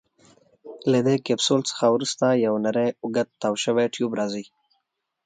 [0.91, 4.45] له دې کپسول څخه وروسته یو نیری اوږد تاو شوی ټیوب راځي.